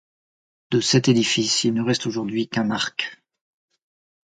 [0.71, 3.21] De cet édifice il ne reste aujourd'hui qu'un arc.